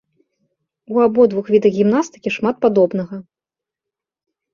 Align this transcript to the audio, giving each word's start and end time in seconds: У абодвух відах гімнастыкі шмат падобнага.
У 0.93 1.01
абодвух 1.07 1.51
відах 1.55 1.73
гімнастыкі 1.79 2.29
шмат 2.37 2.55
падобнага. 2.65 3.21